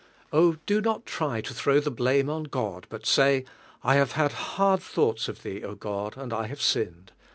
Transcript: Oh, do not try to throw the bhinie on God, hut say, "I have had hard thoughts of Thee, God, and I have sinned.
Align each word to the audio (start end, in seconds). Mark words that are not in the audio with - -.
Oh, 0.33 0.53
do 0.65 0.81
not 0.81 1.05
try 1.05 1.41
to 1.41 1.53
throw 1.53 1.79
the 1.79 1.91
bhinie 1.91 2.27
on 2.27 2.45
God, 2.45 2.87
hut 2.89 3.05
say, 3.05 3.45
"I 3.83 3.97
have 3.97 4.13
had 4.13 4.31
hard 4.31 4.81
thoughts 4.81 5.27
of 5.29 5.43
Thee, 5.43 5.59
God, 5.77 6.17
and 6.17 6.33
I 6.33 6.47
have 6.47 6.59
sinned. 6.59 7.11